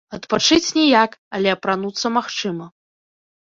Адпачыць 0.17 0.69
ніяк, 0.77 1.11
але 1.39 1.49
апрануцца 1.57 2.13
магчыма. 2.17 2.65